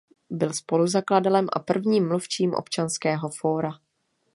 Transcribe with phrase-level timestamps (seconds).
[0.29, 3.79] Byl spoluzakladatelem a prvním mluvčím Občanského fóra.